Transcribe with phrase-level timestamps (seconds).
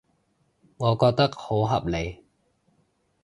[0.77, 2.25] 我覺得好合理